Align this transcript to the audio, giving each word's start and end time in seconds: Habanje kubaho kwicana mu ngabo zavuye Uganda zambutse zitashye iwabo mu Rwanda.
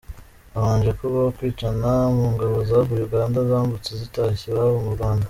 Habanje 0.53 0.91
kubaho 0.99 1.29
kwicana 1.37 1.89
mu 2.15 2.25
ngabo 2.33 2.57
zavuye 2.69 3.01
Uganda 3.07 3.37
zambutse 3.49 3.91
zitashye 4.01 4.45
iwabo 4.49 4.79
mu 4.85 4.91
Rwanda. 4.97 5.19